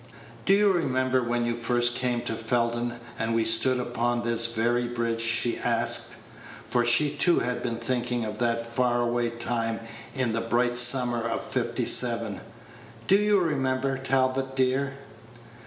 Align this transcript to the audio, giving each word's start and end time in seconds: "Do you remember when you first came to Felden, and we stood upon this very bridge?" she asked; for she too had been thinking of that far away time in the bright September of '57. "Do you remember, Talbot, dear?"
"Do 0.47 0.55
you 0.55 0.71
remember 0.71 1.21
when 1.21 1.45
you 1.45 1.53
first 1.53 1.93
came 1.93 2.21
to 2.21 2.33
Felden, 2.35 2.95
and 3.19 3.35
we 3.35 3.45
stood 3.45 3.79
upon 3.79 4.23
this 4.23 4.47
very 4.47 4.87
bridge?" 4.87 5.21
she 5.21 5.59
asked; 5.59 6.15
for 6.65 6.83
she 6.83 7.11
too 7.11 7.37
had 7.41 7.61
been 7.61 7.75
thinking 7.75 8.25
of 8.25 8.39
that 8.39 8.65
far 8.65 8.99
away 9.01 9.29
time 9.29 9.79
in 10.15 10.33
the 10.33 10.41
bright 10.41 10.75
September 10.75 11.21
of 11.29 11.43
'57. 11.43 12.41
"Do 13.07 13.15
you 13.15 13.39
remember, 13.41 13.95
Talbot, 13.99 14.55
dear?" 14.55 14.95